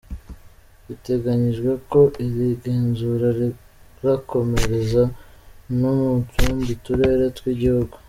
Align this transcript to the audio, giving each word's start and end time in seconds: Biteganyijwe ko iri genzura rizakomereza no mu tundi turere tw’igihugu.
Biteganyijwe 0.85 1.71
ko 1.91 2.01
iri 2.25 2.47
genzura 2.63 3.27
rizakomereza 3.39 5.03
no 5.79 5.91
mu 5.99 6.13
tundi 6.33 6.73
turere 6.85 7.25
tw’igihugu. 7.37 7.95